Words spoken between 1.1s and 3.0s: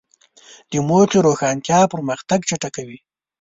روښانتیا پرمختګ چټکوي.